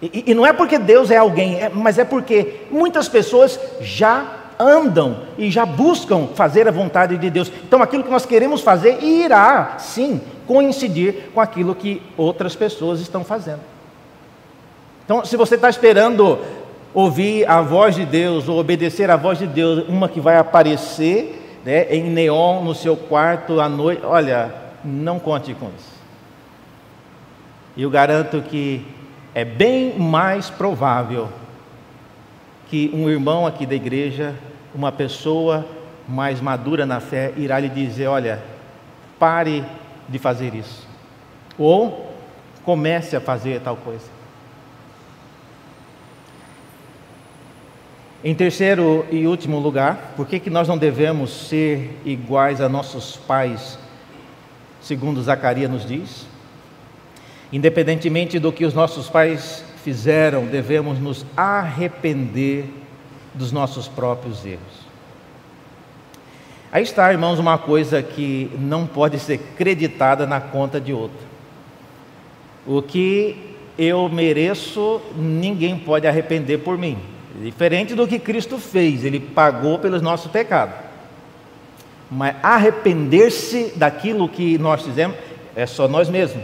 [0.00, 4.40] E, e não é porque Deus é alguém, é, mas é porque muitas pessoas já
[4.58, 7.50] andam e já buscam fazer a vontade de Deus.
[7.66, 13.24] Então aquilo que nós queremos fazer irá, sim, coincidir com aquilo que outras pessoas estão
[13.24, 13.60] fazendo.
[15.04, 16.38] Então, se você está esperando
[16.94, 21.60] ouvir a voz de Deus ou obedecer à voz de Deus, uma que vai aparecer
[21.64, 24.54] né, em neon no seu quarto à noite, olha,
[24.84, 25.94] não conte com isso.
[27.76, 28.86] E eu garanto que
[29.34, 31.28] é bem mais provável
[32.68, 34.34] que um irmão aqui da igreja,
[34.72, 35.66] uma pessoa
[36.08, 38.40] mais madura na fé, irá lhe dizer: olha,
[39.18, 39.64] pare
[40.08, 40.86] de fazer isso.
[41.58, 42.12] Ou
[42.64, 44.13] comece a fazer tal coisa.
[48.24, 53.18] Em terceiro e último lugar, por que, que nós não devemos ser iguais a nossos
[53.18, 53.78] pais,
[54.80, 56.26] segundo Zacarias nos diz?
[57.52, 62.64] Independentemente do que os nossos pais fizeram, devemos nos arrepender
[63.34, 64.84] dos nossos próprios erros.
[66.72, 71.26] Aí está, irmãos, uma coisa que não pode ser creditada na conta de outro.
[72.66, 76.96] O que eu mereço, ninguém pode arrepender por mim.
[77.42, 80.74] Diferente do que Cristo fez, ele pagou pelos nossos pecados.
[82.10, 85.16] Mas arrepender-se daquilo que nós fizemos
[85.56, 86.42] é só nós mesmos.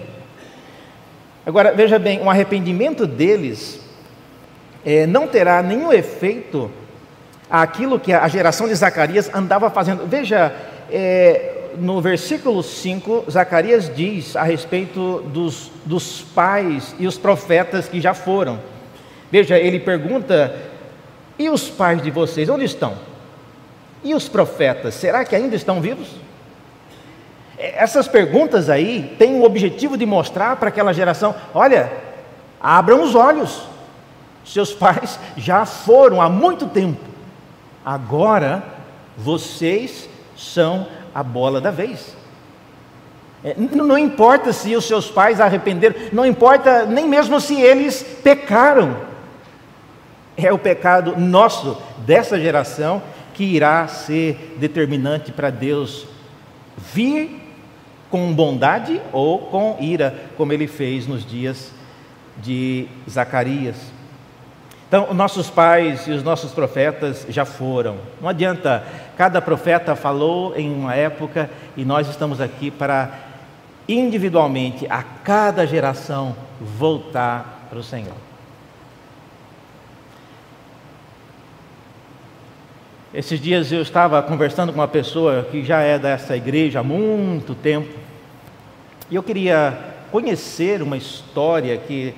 [1.46, 3.80] Agora, veja bem, um arrependimento deles
[4.84, 6.70] é, não terá nenhum efeito
[7.48, 10.06] aquilo que a geração de Zacarias andava fazendo.
[10.06, 10.54] Veja,
[10.90, 18.00] é, no versículo 5, Zacarias diz a respeito dos, dos pais e os profetas que
[18.00, 18.58] já foram.
[19.30, 20.54] Veja, ele pergunta:
[21.40, 22.92] e os pais de vocês, onde estão?
[24.04, 26.08] E os profetas, será que ainda estão vivos?
[27.56, 31.90] É, essas perguntas aí têm o objetivo de mostrar para aquela geração: olha,
[32.60, 33.62] abram os olhos,
[34.44, 37.00] seus pais já foram há muito tempo.
[37.82, 38.62] Agora
[39.16, 42.14] vocês são a bola da vez.
[43.42, 49.08] É, não importa se os seus pais arrependeram, não importa nem mesmo se eles pecaram.
[50.36, 53.02] É o pecado nosso, dessa geração,
[53.34, 56.06] que irá ser determinante para Deus
[56.92, 57.40] vir
[58.10, 61.72] com bondade ou com ira, como ele fez nos dias
[62.36, 63.76] de Zacarias.
[64.88, 67.98] Então, nossos pais e os nossos profetas já foram.
[68.20, 68.82] Não adianta,
[69.16, 73.10] cada profeta falou em uma época e nós estamos aqui para
[73.88, 78.29] individualmente, a cada geração, voltar para o Senhor.
[83.12, 87.54] Esses dias eu estava conversando com uma pessoa que já é dessa igreja há muito
[87.54, 87.88] tempo,
[89.10, 89.76] e eu queria
[90.10, 92.14] conhecer uma história que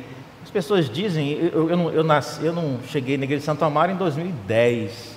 [0.52, 3.90] pessoas dizem, eu, eu, não, eu, nasci, eu não cheguei na igreja de Santo Amaro
[3.90, 5.16] em 2010.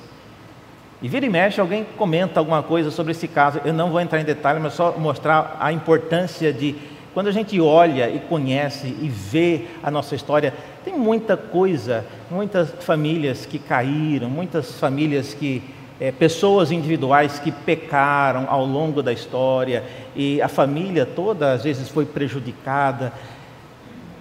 [1.02, 3.60] E vira e mexe, alguém comenta alguma coisa sobre esse caso.
[3.66, 6.76] Eu não vou entrar em detalhe, mas só mostrar a importância de
[7.14, 10.54] quando a gente olha e conhece e vê a nossa história,
[10.86, 15.64] tem muita coisa, muitas famílias que caíram, muitas famílias que
[16.00, 19.84] é, pessoas individuais que pecaram ao longo da história
[20.16, 23.12] e a família toda às vezes foi prejudicada.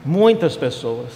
[0.03, 1.13] Muitas pessoas,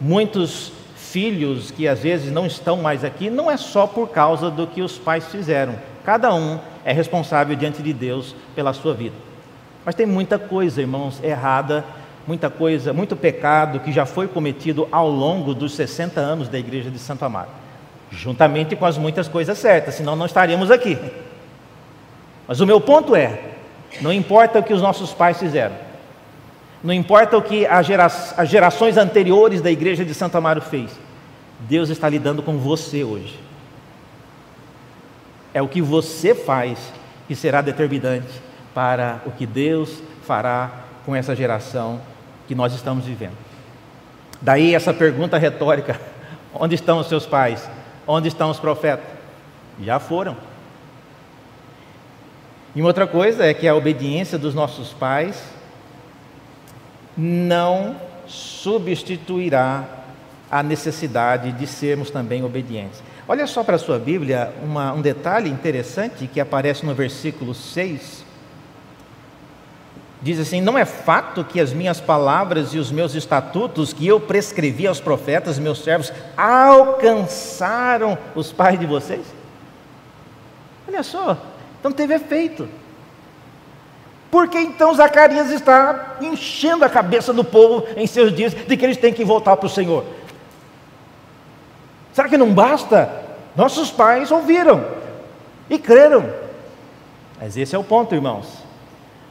[0.00, 4.68] muitos filhos que às vezes não estão mais aqui, não é só por causa do
[4.68, 5.74] que os pais fizeram.
[6.04, 9.16] Cada um é responsável diante de Deus pela sua vida.
[9.84, 11.84] Mas tem muita coisa, irmãos, errada,
[12.26, 16.90] muita coisa, muito pecado que já foi cometido ao longo dos 60 anos da igreja
[16.90, 17.48] de Santo Amaro.
[18.10, 20.98] Juntamente com as muitas coisas certas, senão não estaríamos aqui.
[22.46, 23.40] Mas o meu ponto é:
[24.00, 25.76] não importa o que os nossos pais fizeram,
[26.82, 30.90] não importa o que as, gera as gerações anteriores da igreja de Santo Amaro fez,
[31.60, 33.38] Deus está lidando com você hoje.
[35.52, 36.78] É o que você faz
[37.28, 38.40] que será determinante
[38.74, 40.70] para o que Deus fará
[41.04, 42.00] com essa geração
[42.50, 43.36] que nós estamos vivendo.
[44.42, 46.00] Daí essa pergunta retórica:
[46.52, 47.70] onde estão os seus pais?
[48.04, 49.06] Onde estão os profetas?
[49.80, 50.36] Já foram.
[52.74, 55.40] E uma outra coisa é que a obediência dos nossos pais
[57.16, 57.94] não
[58.26, 59.84] substituirá
[60.50, 63.00] a necessidade de sermos também obedientes.
[63.28, 68.19] Olha só para a sua Bíblia uma, um detalhe interessante que aparece no versículo 6.
[70.22, 74.20] Diz assim: Não é fato que as minhas palavras e os meus estatutos que eu
[74.20, 79.24] prescrevi aos profetas, meus servos, alcançaram os pais de vocês?
[80.86, 81.36] Olha só,
[81.78, 82.68] então teve efeito.
[84.30, 88.84] Por que então Zacarias está enchendo a cabeça do povo em seus dias de que
[88.84, 90.04] eles têm que voltar para o Senhor?
[92.12, 93.10] Será que não basta?
[93.56, 94.84] Nossos pais ouviram
[95.68, 96.32] e creram.
[97.40, 98.59] Mas esse é o ponto, irmãos.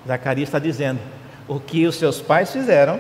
[0.10, 1.00] Zacarias está dizendo:
[1.48, 3.00] o que os seus pais fizeram,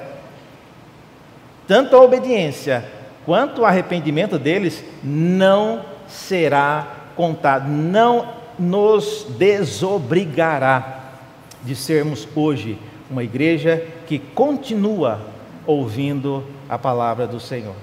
[1.67, 2.85] tanto a obediência
[3.25, 10.99] quanto o arrependimento deles, não será contado, não nos desobrigará
[11.63, 12.77] de sermos hoje
[13.09, 15.19] uma igreja que continua
[15.65, 17.75] ouvindo a palavra do Senhor.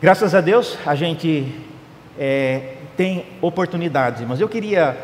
[0.00, 1.54] Graças a Deus, a gente
[2.18, 4.96] é, tem oportunidades, mas eu queria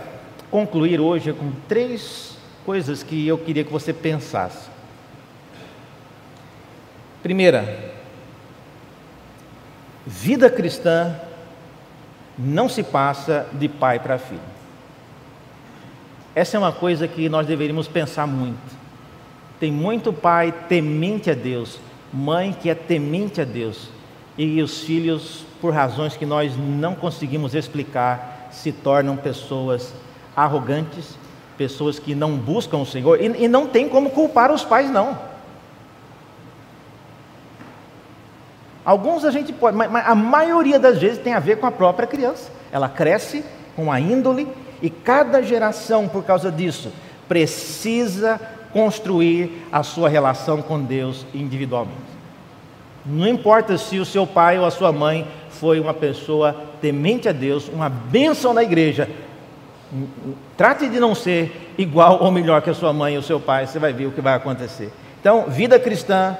[0.54, 4.68] concluir hoje com três coisas que eu queria que você pensasse.
[7.24, 7.92] Primeira,
[10.06, 11.16] vida cristã
[12.38, 14.40] não se passa de pai para filho.
[16.36, 18.78] Essa é uma coisa que nós deveríamos pensar muito.
[19.58, 21.80] Tem muito pai temente a Deus,
[22.12, 23.88] mãe que é temente a Deus,
[24.38, 29.92] e os filhos, por razões que nós não conseguimos explicar, se tornam pessoas
[30.36, 31.16] arrogantes,
[31.56, 35.18] pessoas que não buscam o Senhor, e, e não tem como culpar os pais, não.
[38.84, 42.06] Alguns a gente pode, mas a maioria das vezes tem a ver com a própria
[42.06, 42.50] criança.
[42.70, 43.42] Ela cresce
[43.74, 44.46] com a índole
[44.82, 46.92] e cada geração, por causa disso,
[47.26, 48.38] precisa
[48.72, 52.14] construir a sua relação com Deus individualmente.
[53.06, 57.32] Não importa se o seu pai ou a sua mãe foi uma pessoa temente a
[57.32, 59.08] Deus, uma bênção na igreja.
[60.56, 63.78] Trate de não ser igual ou melhor que a sua mãe ou seu pai, você
[63.78, 64.92] vai ver o que vai acontecer.
[65.20, 66.36] Então, vida cristã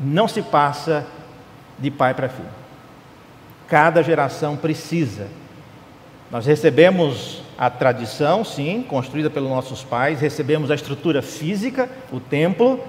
[0.00, 1.06] não se passa
[1.78, 2.48] de pai para filho.
[3.68, 5.26] Cada geração precisa.
[6.30, 12.80] Nós recebemos a tradição, sim, construída pelos nossos pais, recebemos a estrutura física, o templo,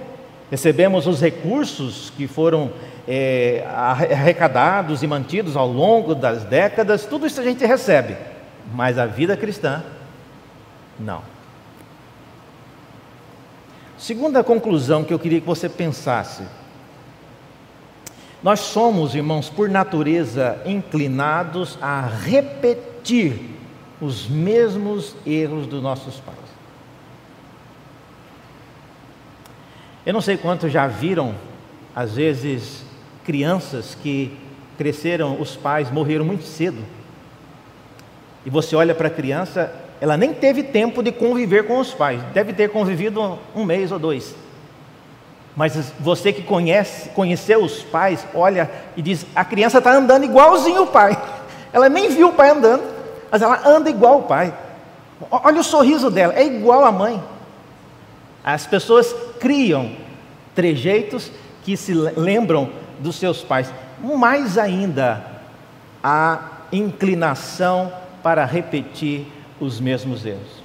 [0.49, 2.71] recebemos os recursos que foram
[3.07, 8.15] é, arrecadados e mantidos ao longo das décadas, tudo isso a gente recebe,
[8.73, 9.83] mas a vida cristã,
[10.99, 11.21] não.
[13.97, 16.43] Segunda conclusão que eu queria que você pensasse
[18.45, 23.41] nós somos, irmãos, por natureza inclinados a repetir
[23.99, 26.37] os mesmos erros dos nossos pais.
[30.05, 31.33] Eu não sei quantos já viram,
[31.95, 32.85] às vezes,
[33.23, 34.37] crianças que
[34.77, 36.85] cresceram, os pais morreram muito cedo.
[38.45, 39.73] E você olha para a criança,
[40.05, 43.97] ela nem teve tempo de conviver com os pais, deve ter convivido um mês ou
[43.97, 44.35] dois.
[45.55, 50.83] Mas você que conhece, conheceu os pais, olha e diz: a criança está andando igualzinho
[50.83, 51.19] o pai.
[51.73, 52.83] Ela nem viu o pai andando,
[53.31, 54.53] mas ela anda igual o pai.
[55.29, 57.21] Olha o sorriso dela, é igual a mãe.
[58.43, 59.91] As pessoas criam
[60.53, 61.31] trejeitos
[61.63, 63.73] que se lembram dos seus pais.
[64.01, 65.25] Mais ainda,
[66.01, 66.39] a
[66.71, 67.91] inclinação
[68.23, 70.63] para repetir os mesmos erros.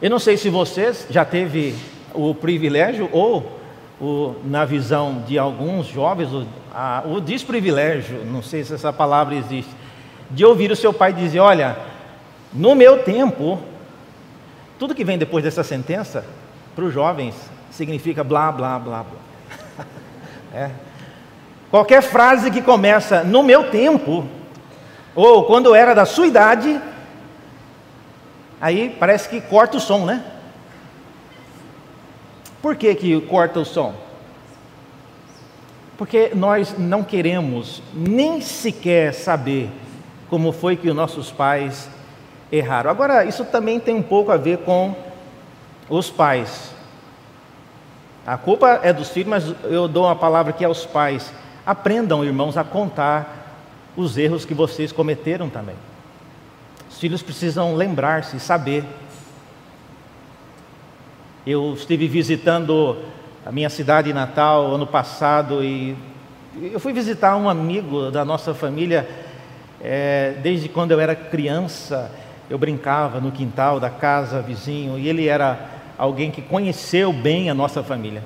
[0.00, 1.74] Eu não sei se vocês já teve
[2.12, 3.60] o privilégio ou
[4.00, 9.34] o, na visão de alguns jovens, o, a, o desprivilégio, não sei se essa palavra
[9.34, 9.70] existe,
[10.30, 11.76] de ouvir o seu pai dizer: Olha,
[12.52, 13.60] no meu tempo,
[14.78, 16.24] tudo que vem depois dessa sentença,
[16.74, 17.34] para os jovens,
[17.70, 19.86] significa blá, blá, blá, blá.
[20.52, 20.70] é.
[21.70, 24.26] Qualquer frase que começa no meu tempo,
[25.14, 26.80] ou quando era da sua idade,
[28.60, 30.24] aí parece que corta o som, né?
[32.62, 33.94] Por que, que corta o som?
[35.98, 39.70] Porque nós não queremos nem sequer saber
[40.30, 41.88] como foi que os nossos pais
[42.50, 42.90] erraram.
[42.90, 44.94] Agora, isso também tem um pouco a ver com
[45.88, 46.72] os pais.
[48.26, 51.32] A culpa é dos filhos, mas eu dou uma palavra aqui aos pais.
[51.66, 53.41] Aprendam, irmãos, a contar
[53.96, 55.76] os erros que vocês cometeram também.
[56.90, 58.84] Os filhos precisam lembrar-se, saber
[61.44, 62.96] eu estive visitando
[63.44, 65.96] a minha cidade natal ano passado e
[66.72, 69.08] eu fui visitar um amigo da nossa família
[69.80, 72.12] é, desde quando eu era criança.
[72.48, 75.58] Eu brincava no quintal da casa vizinho e ele era
[75.98, 78.22] alguém que conheceu bem a nossa família.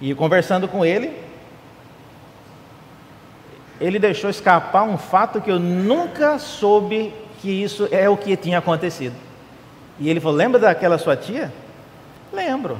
[0.00, 1.12] E conversando com ele,
[3.80, 8.58] ele deixou escapar um fato que eu nunca soube que isso é o que tinha
[8.58, 9.14] acontecido.
[9.98, 11.52] E ele falou: Lembra daquela sua tia?
[12.32, 12.78] Lembro.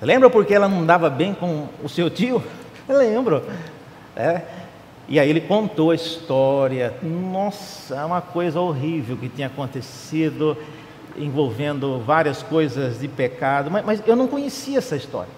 [0.00, 2.42] Lembra porque ela não dava bem com o seu tio?
[2.88, 3.42] Lembro.
[4.14, 4.42] É.
[5.08, 6.94] E aí ele contou a história.
[7.02, 10.56] Nossa, é uma coisa horrível que tinha acontecido,
[11.16, 15.30] envolvendo várias coisas de pecado, mas, mas eu não conhecia essa história.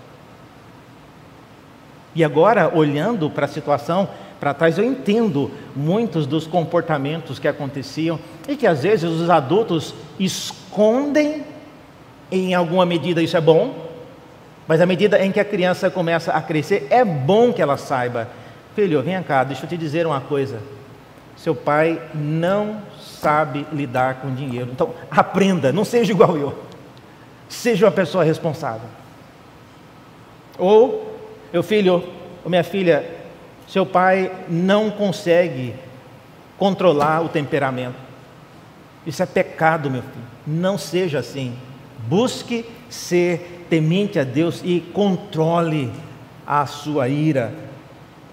[2.14, 4.08] E agora, olhando para a situação
[4.40, 9.94] para trás, eu entendo muitos dos comportamentos que aconteciam e que às vezes os adultos
[10.18, 11.44] escondem,
[12.30, 13.88] em alguma medida isso é bom,
[14.66, 18.28] mas à medida em que a criança começa a crescer, é bom que ela saiba
[18.78, 20.60] Filho, vem cá, deixa eu te dizer uma coisa.
[21.36, 24.70] Seu pai não sabe lidar com dinheiro.
[24.70, 26.56] Então, aprenda, não seja igual eu.
[27.48, 28.88] Seja uma pessoa responsável.
[30.56, 31.12] Ou,
[31.52, 32.04] meu filho,
[32.44, 33.04] ou minha filha,
[33.68, 35.74] seu pai não consegue
[36.58, 37.96] controlar o temperamento.
[39.06, 40.24] Isso é pecado, meu filho.
[40.44, 41.56] Não seja assim.
[42.08, 45.92] Busque ser temente a Deus e controle
[46.46, 47.52] a sua ira,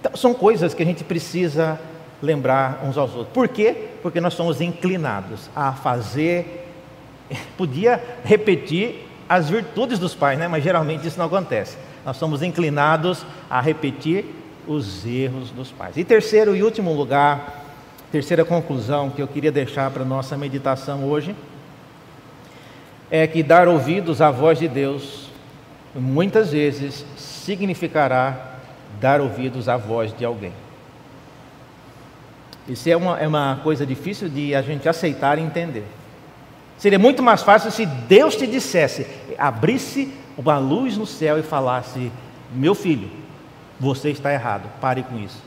[0.06, 1.80] então, são coisas que a gente precisa
[2.22, 3.34] lembrar uns aos outros.
[3.34, 3.88] Por quê?
[4.04, 6.72] Porque nós somos inclinados a fazer,
[7.58, 10.48] podia repetir as virtudes dos pais, né?
[10.48, 11.76] mas geralmente isso não acontece.
[12.06, 14.26] Nós somos inclinados a repetir
[14.68, 15.98] os erros dos pais.
[15.98, 17.66] E terceiro e último lugar,
[18.12, 21.36] terceira conclusão que eu queria deixar para nossa meditação hoje,
[23.10, 25.30] é que dar ouvidos à voz de Deus
[25.94, 28.58] muitas vezes significará
[29.00, 30.54] dar ouvidos à voz de alguém.
[32.68, 35.86] Isso é uma, é uma coisa difícil de a gente aceitar e entender.
[36.78, 39.06] Seria muito mais fácil se Deus te dissesse,
[39.38, 42.12] abrisse uma luz no céu e falasse:
[42.54, 43.10] Meu filho,
[43.80, 45.42] você está errado, pare com isso.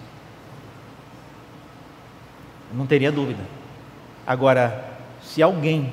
[2.72, 3.42] Não teria dúvida.
[4.26, 4.84] Agora,
[5.22, 5.92] se alguém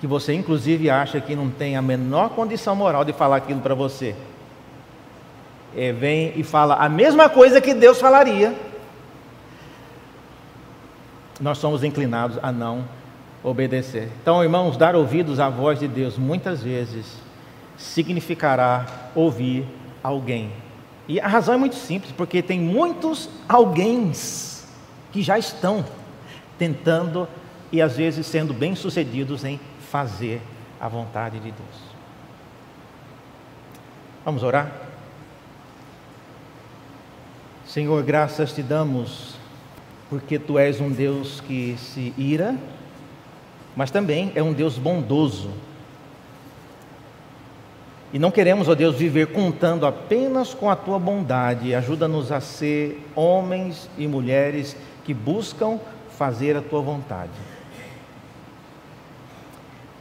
[0.00, 3.74] que você inclusive acha que não tem a menor condição moral de falar aquilo para
[3.74, 4.16] você,
[5.76, 8.52] é, vem e fala a mesma coisa que Deus falaria,
[11.40, 12.84] nós somos inclinados a não
[13.42, 14.08] obedecer.
[14.20, 17.16] Então, irmãos, dar ouvidos à voz de Deus muitas vezes
[17.76, 19.66] significará ouvir
[20.02, 20.50] alguém.
[21.08, 24.12] E a razão é muito simples, porque tem muitos alguém
[25.10, 25.84] que já estão
[26.58, 27.28] tentando
[27.70, 29.58] e às vezes sendo bem-sucedidos em
[29.90, 30.40] fazer
[30.80, 31.92] a vontade de Deus.
[34.24, 34.70] Vamos orar?
[37.66, 39.34] Senhor, graças te damos,
[40.10, 42.54] porque tu és um Deus que se ira,
[43.74, 45.50] mas também é um Deus bondoso.
[48.12, 51.74] E não queremos, ó Deus, viver contando apenas com a tua bondade.
[51.74, 57.32] Ajuda-nos a ser homens e mulheres que buscam fazer a tua vontade.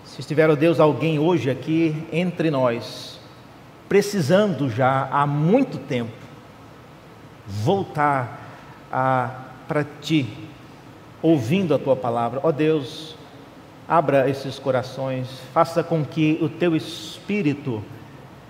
[0.03, 3.18] Se estiver, ó Deus, alguém hoje aqui entre nós,
[3.88, 6.12] precisando já há muito tempo
[7.47, 8.39] voltar
[9.70, 10.28] para ti,
[11.22, 12.41] ouvindo a tua palavra.
[12.43, 13.16] Ó Deus,
[13.88, 17.82] abra esses corações, faça com que o teu espírito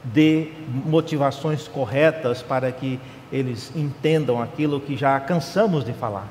[0.03, 0.47] dê
[0.85, 2.99] motivações corretas para que
[3.31, 6.27] eles entendam aquilo que já cansamos de falar.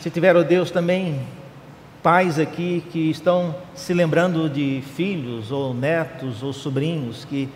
[0.00, 1.20] Se tiver, ó oh Deus, também
[2.02, 7.48] pais aqui que estão se lembrando de filhos ou netos ou sobrinhos que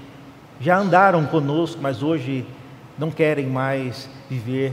[0.61, 2.47] já andaram conosco, mas hoje
[2.99, 4.73] não querem mais viver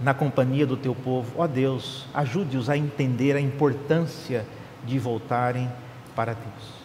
[0.00, 1.32] na companhia do teu povo.
[1.36, 4.46] Ó Deus, ajude-os a entender a importância
[4.84, 5.68] de voltarem
[6.14, 6.77] para Deus.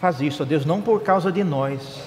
[0.00, 2.02] Faz isso, ó Deus, não por causa de nós,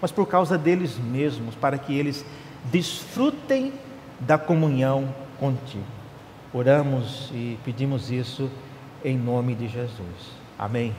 [0.00, 2.24] mas por causa deles mesmos, para que eles
[2.64, 3.72] desfrutem
[4.20, 5.84] da comunhão contigo.
[6.52, 8.50] Oramos e pedimos isso
[9.02, 10.36] em nome de Jesus.
[10.58, 10.94] Amém.